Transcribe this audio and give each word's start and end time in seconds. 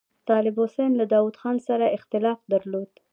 طالب 0.29 0.55
حسین 0.63 0.91
له 0.99 1.05
داوود 1.13 1.35
خان 1.41 1.57
سره 1.67 1.85
اختلاف 1.97 2.39
درلود. 2.53 2.91